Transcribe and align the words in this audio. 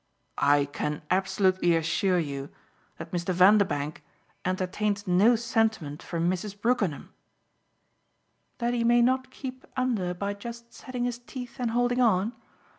"I 0.41 0.65
can 0.65 1.03
absolutely 1.11 1.75
assure 1.75 2.17
you 2.17 2.49
that 2.97 3.11
Mr. 3.11 3.35
Vanderbank 3.35 4.03
entertains 4.43 5.05
no 5.05 5.35
sentiment 5.35 6.01
for 6.01 6.19
Mrs. 6.19 6.59
Brookenham!" 6.59 7.09
"That 8.57 8.73
he 8.73 8.83
may 8.83 9.03
not 9.03 9.29
keep 9.29 9.63
under 9.77 10.15
by 10.15 10.33
just 10.33 10.73
setting 10.73 11.03
his 11.03 11.19
teeth 11.19 11.57
and 11.59 11.69
holding 11.69 12.01
on? 12.01 12.33